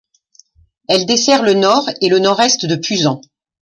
Elle 0.87 1.05
dessert 1.05 1.43
le 1.43 1.53
nord 1.53 1.87
et 2.01 2.09
le 2.09 2.17
nord-est 2.17 2.65
de 2.65 2.75
Pusan. 2.75 3.21